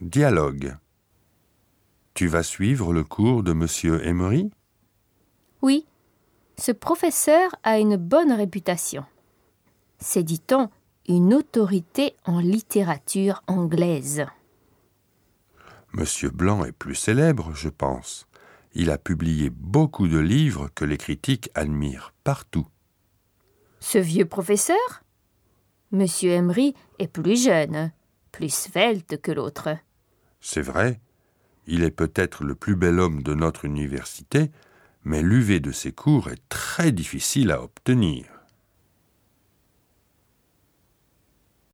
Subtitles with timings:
[0.00, 0.78] Dialogue.
[2.14, 4.50] Tu vas suivre le cours de Monsieur Emery?
[5.60, 5.84] Oui,
[6.56, 9.04] ce professeur a une bonne réputation.
[9.98, 10.70] C'est, dit-on,
[11.06, 14.24] une autorité en littérature anglaise.
[15.92, 18.26] Monsieur Blanc est plus célèbre, je pense.
[18.72, 22.66] Il a publié beaucoup de livres que les critiques admirent partout.
[23.80, 25.02] Ce vieux professeur?
[25.92, 27.92] Monsieur Emery est plus jeune,
[28.32, 29.76] plus svelte que l'autre.
[30.40, 31.00] C'est vrai,
[31.66, 34.50] il est peut-être le plus bel homme de notre université,
[35.04, 38.39] mais l'UV de ses cours est très difficile à obtenir.